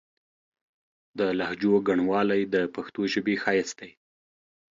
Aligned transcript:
د 1.17 1.19
لهجو 1.39 1.73
ګڼوالی 1.87 2.41
د 2.53 2.55
پښتو 2.75 3.01
ژبې 3.13 3.35
ښايست 3.43 3.75
دی. 3.81 3.91